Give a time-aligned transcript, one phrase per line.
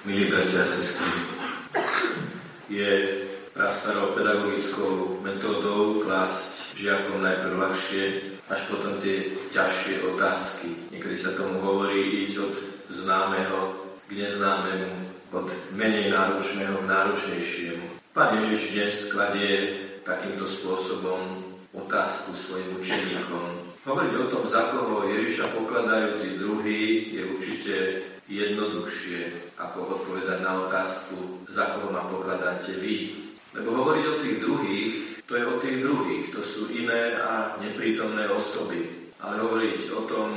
[0.00, 1.04] Milí bratia a
[2.72, 2.92] je
[3.52, 8.04] prastarou pedagogickou metódou klásť žiakom najprv ľahšie,
[8.48, 10.72] až potom tie ťažšie otázky.
[10.88, 12.54] Niekedy sa tomu hovorí ísť od
[12.88, 13.76] známeho
[14.08, 14.88] k neznámemu,
[15.36, 17.84] od menej náročného k náročnejšiemu.
[18.16, 21.44] Pán Ježiš dnes kladie takýmto spôsobom
[21.76, 22.99] otázku svojim učeníkom.
[23.80, 27.74] Hovoriť o tom, za koho Ježiša pokladajú tí druhí, je určite
[28.28, 33.16] jednoduchšie, ako odpovedať na otázku, za koho ma pokladáte vy.
[33.56, 34.92] Lebo hovoriť o tých druhých,
[35.24, 38.84] to je o tých druhých, to sú iné a neprítomné osoby.
[39.24, 40.28] Ale hovoriť o tom,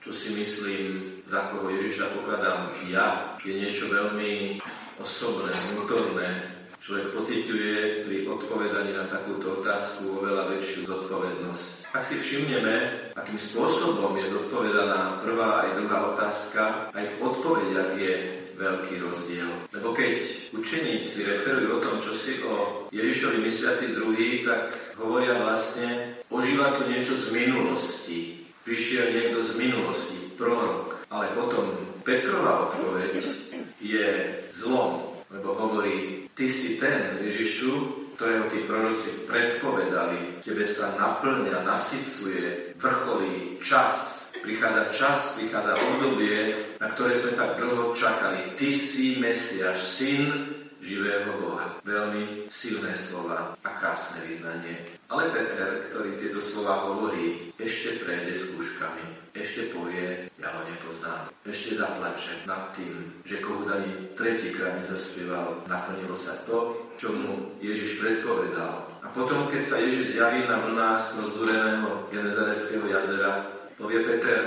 [0.00, 4.64] čo si myslím, za koho Ježiša pokladám ja, je niečo veľmi
[4.96, 7.74] osobné, vnútorné, Človek pociťuje
[8.06, 11.90] pri odpovedaní na takúto otázku oveľa väčšiu zodpovednosť.
[11.90, 12.74] Ak si všimneme,
[13.18, 16.62] akým spôsobom je zodpovedaná prvá aj druhá otázka,
[16.94, 18.14] aj v odpovediach je
[18.58, 19.50] veľký rozdiel.
[19.70, 20.18] Lebo keď
[20.50, 26.74] učeníci referujú o tom, čo si o Ježišovi myslia tí druhí, tak hovoria vlastne, ožíva
[26.74, 28.42] tu niečo z minulosti.
[28.66, 31.00] Prišiel niekto z minulosti, prorok.
[31.08, 31.72] Ale potom
[32.04, 33.16] Petrova odpoveď
[33.80, 34.06] je
[34.52, 40.42] zlom, lebo hovorí, Ty si ten, Ježišu, ktorého tí proroci predpovedali.
[40.42, 44.26] Tebe sa naplňa, nasycuje, vrcholí čas.
[44.42, 48.58] Prichádza čas, prichádza obdobie, na ktoré sme tak dlho čakali.
[48.58, 50.50] Ty si Mesiaš, syn
[50.82, 51.78] živého Boha.
[51.86, 54.97] Veľmi silné slova a krásne vyznanie.
[55.08, 61.30] Ale Peter, ktorý tieto slova hovorí, ešte prejde skúškami ešte povie, ja ho nepoznám.
[61.46, 68.02] Ešte zaplače nad tým, že Kohut ani tretíkrát nezaspieval, naplnilo sa to, čo mu Ježiš
[68.02, 68.82] predpovedal.
[69.02, 73.46] A potom, keď sa Ježiš zjaví na vlnách rozbúreného Genezareckého jazera,
[73.78, 74.38] povie Peter,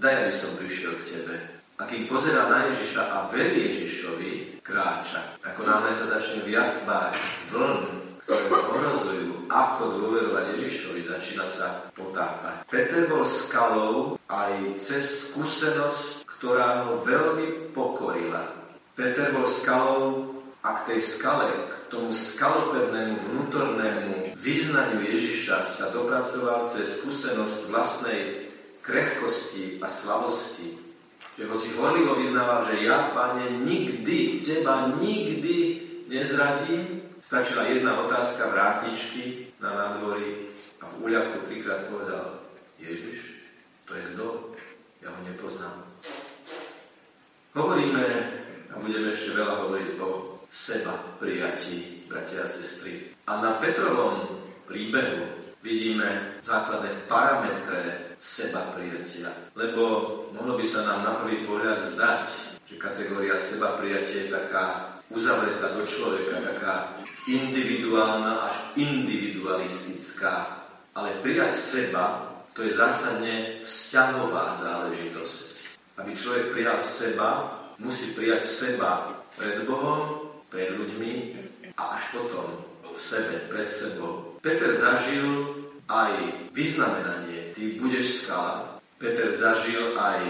[0.00, 1.34] daj, aby som prišiel k tebe.
[1.80, 5.20] A kým pozerá na Ježiša a verí Ježišovi, kráča.
[5.44, 7.16] Ako náhle sa začne viac báť
[7.52, 7.80] vln,
[8.24, 12.70] ktoré ohrozujú, ako dôverovať Ježišovi, začína sa potápať.
[12.70, 18.46] Peter bol skalou aj cez skúsenosť, ktorá ho veľmi pokorila.
[18.94, 20.30] Peter bol skalou
[20.62, 28.46] a k tej skale, k tomu skalopevnému vnútornému vyznaniu Ježiša sa dopracoval cez skúsenosť vlastnej
[28.84, 30.76] krehkosti a slabosti.
[31.40, 35.80] Že hoci horlivo vyznával, že ja, Pane, nikdy, Teba nikdy
[36.12, 36.99] nezradím,
[37.30, 40.50] stačila jedna otázka vrátničky na nádvorí
[40.82, 42.42] a v úľaku trikrát povedal
[42.82, 43.38] Ježiš,
[43.86, 44.50] to je kto?
[44.98, 45.78] Ja ho nepoznám.
[47.54, 48.02] Hovoríme
[48.66, 53.14] a budeme ešte veľa hovoriť o seba prijatí, bratia a sestry.
[53.30, 54.26] A na Petrovom
[54.66, 59.30] príbehu vidíme základné parametre seba prijatia.
[59.54, 62.26] Lebo mohlo by sa nám na prvý pohľad zdať,
[62.66, 66.74] že kategória seba prijatie je taká uzavretá do človeka, taká
[67.26, 70.62] individuálna až individualistická.
[70.94, 75.38] Ale prijať seba to je zásadne vzťahová záležitosť.
[76.02, 81.12] Aby človek prijal seba, musí prijať seba pred Bohom, pred ľuďmi
[81.78, 84.36] a až potom v sebe, pred sebou.
[84.42, 85.46] Peter zažil
[85.86, 86.12] aj
[86.50, 88.82] vyznamenanie, ty budeš skala.
[88.98, 90.26] Peter zažil aj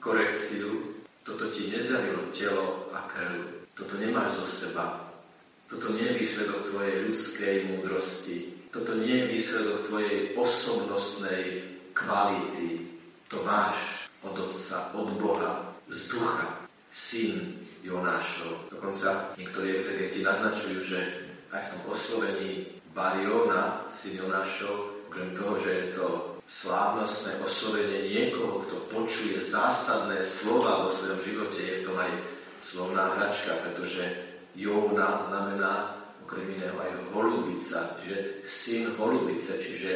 [0.00, 3.59] korekciu, toto ti nezavilo telo a krv.
[3.80, 5.08] Toto nemáš zo seba.
[5.64, 8.36] Toto nie je výsledok tvojej ľudskej múdrosti.
[8.68, 11.44] Toto nie je výsledok tvojej osobnostnej
[11.96, 12.84] kvality.
[13.32, 18.68] To máš od Otca, od Boha, z ducha, syn Jonášov.
[18.68, 21.00] Dokonca niektorí exegeti naznačujú, že
[21.48, 22.50] aj v tom oslovení
[22.92, 26.06] Bariona, syn Jonášov, okrem toho, že je to
[26.44, 32.12] slávnostné oslovenie niekoho, kto počuje zásadné slova vo svojom živote, je v tom aj
[32.60, 34.04] slovná hračka, pretože
[34.54, 39.92] Jóna znamená okrem iného aj holubica, že syn holubice, čiže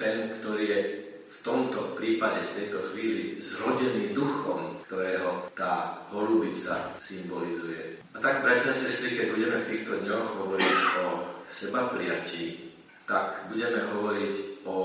[0.00, 0.80] ten, ktorý je
[1.28, 8.00] v tomto prípade, v tejto chvíli zrodený duchom, ktorého tá holubica symbolizuje.
[8.14, 11.06] A tak, a sestry, keď budeme v týchto dňoch hovoriť o
[11.50, 12.70] seba prijatí,
[13.04, 14.78] tak budeme hovoriť o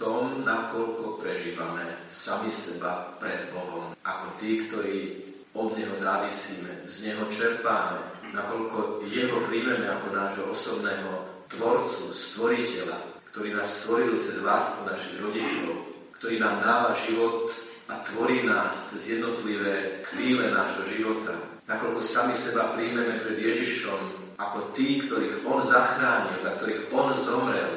[0.00, 3.92] tom, nakoľko prežívame sami seba pred Bohom.
[4.00, 7.98] Ako tí, ktorí od Neho závisíme, z Neho čerpáme,
[8.30, 11.10] nakoľko Jeho príjmeme ako nášho osobného
[11.50, 12.98] tvorcu, stvoriteľa,
[13.34, 15.74] ktorý nás stvoril cez lásku našich rodičov,
[16.18, 17.50] ktorý nám dáva život
[17.90, 21.34] a tvorí nás cez jednotlivé chvíle nášho života.
[21.66, 27.70] Nakoľko sami seba príjmeme pred Ježišom ako tí, ktorých On zachránil, za ktorých On zomrel,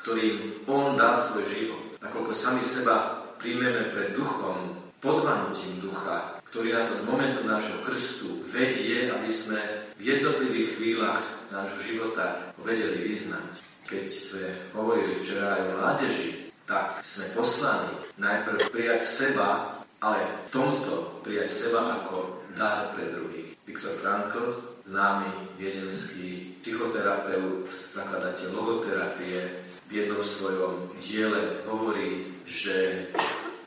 [0.00, 1.82] ktorým On dal svoj život.
[2.00, 9.06] Nakoľko sami seba príjmeme pred duchom, podvanutím ducha, ktorý nás od momentu nášho krstu vedie,
[9.06, 9.58] aby sme
[9.94, 11.22] v jednotlivých chvíľach
[11.54, 13.62] nášho života vedeli vyznať.
[13.86, 16.30] Keď sme hovorili včera aj o mládeži,
[16.66, 23.54] tak sme poslani najprv prijať seba, ale v tomto prijať seba ako dar pre druhých.
[23.62, 24.58] Viktor Frankl,
[24.90, 29.38] známy viedenský psychoterapeut, zakladateľ logoterapie,
[29.86, 33.06] v jednom svojom diele hovorí, že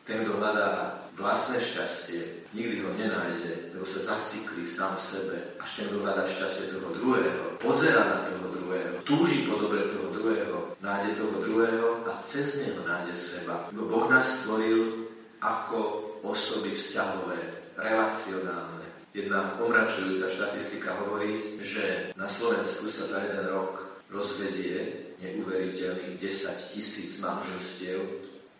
[0.04, 5.70] ten, kto hľadá vlastné šťastie, nikdy ho nenájde, lebo sa zacikli sám v sebe, až
[5.80, 10.76] ten, kto hľadá šťastie toho druhého, pozera na toho druhého, túži po dobre toho druhého,
[10.84, 13.72] nájde toho druhého a cez neho nájde seba.
[13.72, 15.08] Lebo Boh nás stvoril
[15.40, 15.80] ako
[16.24, 17.40] osoby vzťahové,
[17.80, 18.88] relacionálne.
[19.14, 27.22] Jedna omračujúca štatistika hovorí, že na Slovensku sa za jeden rok rozvedie neuveriteľných 10 tisíc
[27.22, 28.02] manželstiev,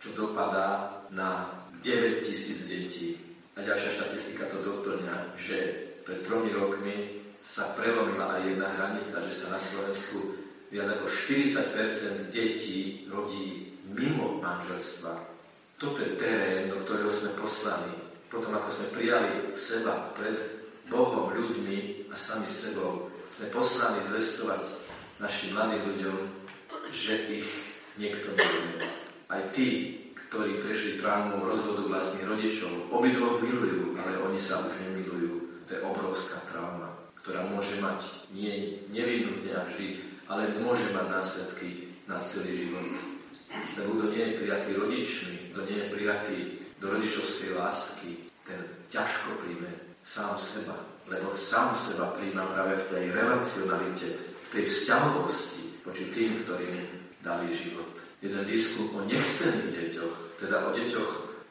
[0.04, 1.48] čo dopadá na
[1.80, 3.16] 9 tisíc detí.
[3.56, 5.56] A ďalšia štatistika to doplňa, že
[6.04, 10.36] pred tromi rokmi sa prelomila aj jedna hranica, že sa na Slovensku
[10.68, 15.16] viac ako 40% detí rodí mimo manželstva.
[15.80, 17.96] Toto je terén, do ktorého sme poslani.
[18.28, 20.36] Potom, ako sme prijali seba pred
[20.92, 24.68] Bohom, ľuďmi a sami sebou, sme poslani zvestovať
[25.16, 26.16] našim mladým ľuďom,
[26.92, 27.48] že ich
[27.96, 29.03] niekto miluje.
[29.34, 32.70] Aj tí, ktorí prešli traumou rozvodu vlastných rodičov.
[32.94, 35.42] Obidvoch milujú, ale oni sa už nemilujú.
[35.66, 39.98] To je obrovská trauma, ktorá môže mať nie nevinutne a vždy,
[40.30, 42.94] ale môže mať následky na celý život.
[43.74, 46.38] Lebo kto nie je prijatý rodičmi, kto nie je prijatý
[46.78, 48.10] do rodičovskej lásky,
[48.46, 48.60] ten
[48.94, 49.70] ťažko príjme
[50.06, 50.78] sám seba.
[51.10, 56.76] Lebo sám seba príjma práve v tej relacionalite, v tej vzťahovosti voči tým, ktorým
[57.24, 58.13] dali život.
[58.24, 61.10] Jeden výskum o nechcených deťoch teda o deťoch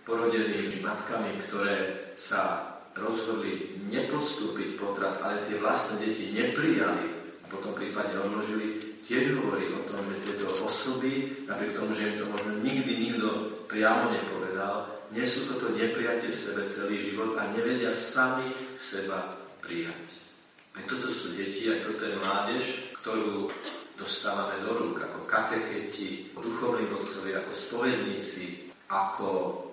[0.10, 7.06] porodených matkami, ktoré sa rozhodli nepodstúpiť potrat, ale tie vlastné deti neprijali
[7.42, 12.16] a potom prípadne odložili, tiež hovorí o tom, že tieto osoby, napriek tomu, že im
[12.22, 13.28] to možno nikdy nikto
[13.70, 20.06] priamo nepovedal, nesú toto neprijatie v sebe celý život a nevedia sami seba prijať.
[20.74, 22.66] Aj toto sú deti, aj toto je mládež,
[22.98, 23.50] ktorú
[24.03, 29.27] dostávame do rúk ako katecheti, duchovní vodcovia, ako spovedníci, ako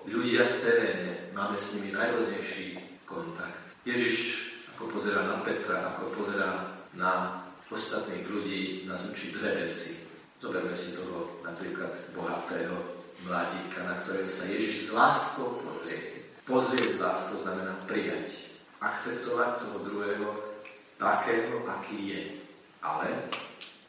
[0.07, 3.75] ľudia v teréne máme s nimi najrôznejší kontakt.
[3.83, 4.49] Ježiš,
[4.79, 7.43] ako pozera na Petra, ako pozera na
[7.75, 9.99] ostatných ľudí, nás učí dve veci.
[10.39, 12.79] Zoberme si toho napríklad bohatého
[13.27, 16.23] mladíka, na ktorého sa Ježiš s láskou pozrie.
[16.47, 18.47] Pozrieť s láskou znamená prijať.
[18.81, 20.29] Akceptovať toho druhého
[20.97, 22.23] takého, aký je.
[22.81, 23.13] Ale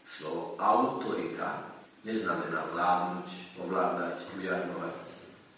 [0.05, 1.71] slovo autorita
[2.01, 3.29] neznamená vládnuť,
[3.61, 4.97] ovládať, ujarmovať.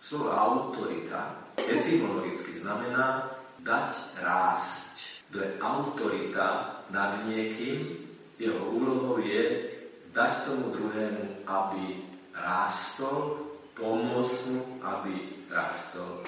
[0.03, 3.31] Slovo autorita etymologicky znamená
[3.63, 5.23] dať rásť.
[5.31, 6.47] Kto je autorita
[6.91, 8.03] nad niekým,
[8.37, 9.71] jeho úlohou je
[10.13, 12.03] dať tomu druhému, aby
[12.35, 13.39] rástol,
[13.73, 15.15] pomôcť mu, aby
[15.49, 16.21] rástol.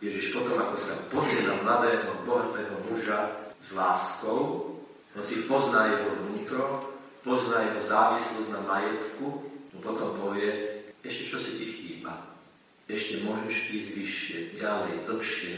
[0.00, 4.72] Ježiš potom, ako sa pozrie na mladého, bohatého muža s láskou,
[5.16, 6.95] hoci pozná jeho vnútro,
[7.26, 9.26] pozná jeho závislosť na majetku,
[9.74, 12.36] mu potom povie, ešte čo si ti chýba
[12.86, 15.54] ešte môžeš ísť vyššie, ďalej, dlhšie.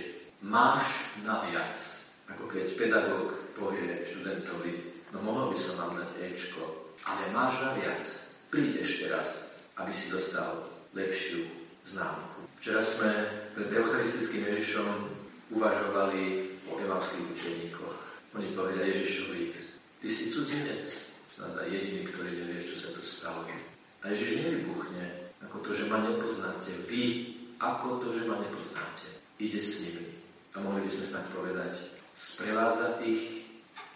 [0.49, 0.89] Máš
[1.21, 1.77] naviac,
[2.25, 4.81] ako keď pedagóg povie študentovi,
[5.13, 6.65] no mohol by som vám dať Ečko,
[7.05, 8.03] ale máš naviac.
[8.49, 11.45] Príď ešte raz, aby si dostal lepšiu
[11.85, 12.49] známku.
[12.65, 13.13] Včera sme
[13.53, 14.89] pred Eucharistickým Ježišom
[15.53, 17.97] uvažovali o evavských učeníkoch.
[18.41, 19.43] Oni povedali Ježišovi,
[20.01, 23.45] ty si cudzinec, snad za jediný, ktorý nevie, čo sa tu stalo.
[24.03, 26.71] A Ježiš nevybuchne, ako to, že ma nepoznáte.
[26.89, 29.07] Vy, ako to, že ma nepoznáte.
[29.39, 30.07] Ide s nimi.
[30.57, 31.75] A mohli by sme snad povedať,
[32.19, 33.47] sprevádza ich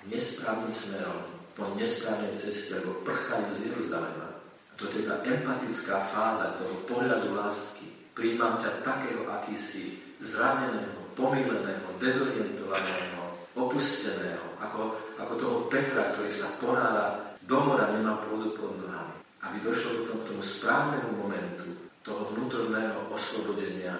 [0.07, 4.29] nesprávnym smerom, po nesprávnej ceste, lebo prchajú z Jeruzalema.
[4.73, 7.85] A toto je tá empatická fáza toho pohľadu lásky.
[8.17, 13.21] Príjmam ťa takého, aký si, zraneného, pomileného, dezorientovaného,
[13.53, 20.07] opusteného, ako, ako toho Petra, ktorý sa ponára do nemá pôdu pod nohami aby došlo
[20.07, 21.69] potom k tomu správnemu momentu
[22.07, 23.99] toho vnútorného oslobodenia.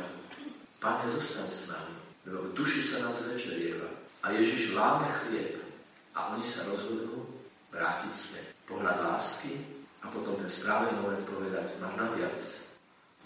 [0.79, 1.95] Pane, zostaň s nami,
[2.27, 3.87] lebo v duši sa nám zvečerieva.
[4.23, 5.59] A Ježiš láme chlieb
[6.15, 7.27] a oni sa rozhodnú
[7.71, 8.47] vrátiť späť.
[8.67, 9.55] Pohľad lásky
[10.03, 12.39] a potom ten správny moment povedať, máš na viac,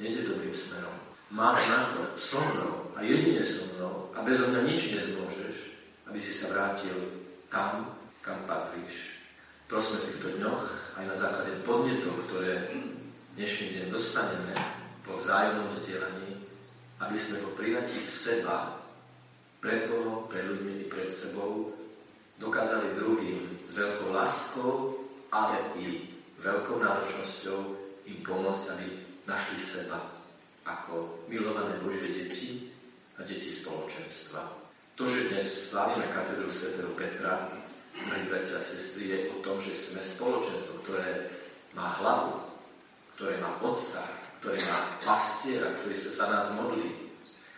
[0.01, 0.97] nejdeš dobrým smerom.
[1.33, 5.57] Máš na to so mnou a jedine so mnou a bez mňa nič nezmôžeš,
[6.13, 6.97] aby si sa vrátil
[7.49, 9.16] tam, kam patríš.
[9.67, 10.63] Prosme v týchto dňoch
[10.95, 12.71] aj na základe podnetov, ktoré
[13.35, 14.55] dnešný deň dostaneme
[15.03, 16.39] po vzájomnom vzdielaní,
[17.03, 18.79] aby sme po prijatí seba
[19.59, 21.75] pred Bohom, pred ľuďmi pred sebou,
[22.39, 25.03] dokázali druhým s veľkou láskou,
[25.35, 27.59] ale i veľkou náročnosťou
[28.07, 28.87] im pomôcť, aby
[29.27, 29.99] našli seba
[30.63, 32.71] ako milované Božie deti
[33.19, 34.47] a deti spoločenstva.
[34.95, 37.66] To, že dnes slávime katedru svätého Petra,
[38.05, 41.33] drahí bratia a sestry, je o tom, že sme spoločenstvo, ktoré
[41.73, 42.45] má hlavu,
[43.17, 44.05] ktoré má otca,
[44.41, 46.91] ktoré má pastiera, ktorý sa za nás modlí,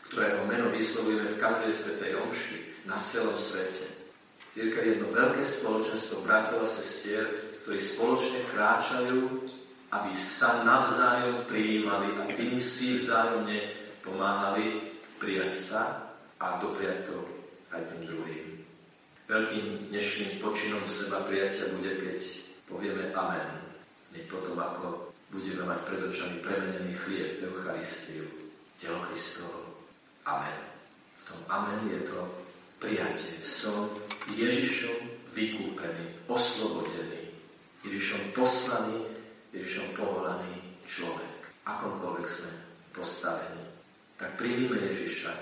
[0.09, 3.87] ktorého meno vyslovujeme v každej svetej omši na celom svete.
[4.54, 7.23] Církev je jedno veľké spoločenstvo bratov a sestier,
[7.62, 9.21] ktorí spoločne kráčajú,
[9.92, 13.59] aby sa navzájom prijímali a tým si vzájomne
[14.04, 15.83] pomáhali prijať sa
[16.40, 17.18] a dopriať to
[17.73, 18.58] aj tým druhým.
[19.28, 22.16] Veľkým dnešným počinom seba prijatia bude, keď
[22.64, 23.61] povieme Amen.
[24.08, 28.25] Hneď potom, ako budeme mať pred očami premenený chlieb, Eucharistiu,
[28.80, 29.85] telo Kristovo.
[30.25, 30.56] Amen.
[31.20, 32.25] V tom Amen je to
[32.80, 33.37] prijatie.
[33.44, 33.92] Som
[34.32, 34.97] Ježišom
[35.37, 37.28] vykúpený, oslobodený,
[37.85, 39.12] Ježišom poslaný,
[39.52, 40.56] Ježišom povolaný
[40.88, 41.68] človek.
[41.68, 42.52] Akomkoľvek sme
[42.97, 43.68] postavení.
[44.16, 45.37] Tak príjmime Ježiša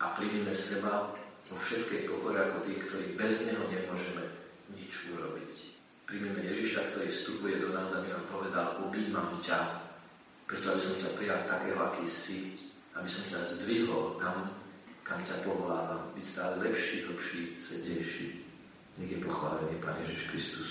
[0.00, 1.12] a príjmime seba
[1.50, 4.24] vo všetkej pokore ako tých, ktorí bez Neho nemôžeme
[4.76, 5.54] nič urobiť.
[6.06, 9.58] Príjmeme Ježiša, ktorý vstupuje do nás a mi nám povedal, objímam ťa,
[10.44, 12.38] preto aby som ťa prijal takého, aký si,
[12.92, 14.52] aby som ťa zdvihol tam,
[15.02, 18.28] kam ťa povolávam, byť stále lepší, hlbší, svetejší.
[19.00, 20.70] Nech je pochválený Pán Ježiš Kristus.